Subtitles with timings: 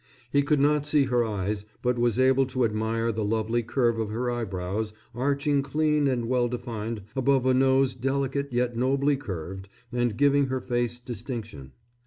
[0.31, 4.09] He could not see her eyes, but was able to admire the lovely curve of
[4.09, 10.17] her eyebrows arching clean and well defined above a nose delicate yet nobly curved and
[10.17, 11.73] giving her face distinction.